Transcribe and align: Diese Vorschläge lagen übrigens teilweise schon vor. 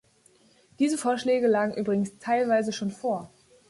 Diese 0.79 0.97
Vorschläge 0.97 1.45
lagen 1.45 1.75
übrigens 1.75 2.17
teilweise 2.17 2.73
schon 2.73 2.89
vor. 2.89 3.29